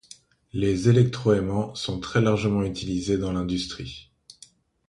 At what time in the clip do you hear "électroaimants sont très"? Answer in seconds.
0.89-2.21